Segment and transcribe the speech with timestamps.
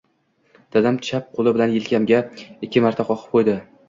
[0.77, 2.21] Dadam chap qoʻli bilan yelkamga
[2.69, 3.55] ikki marta qoqib qoʻydi.